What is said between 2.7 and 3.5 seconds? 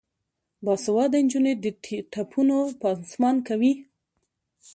پانسمان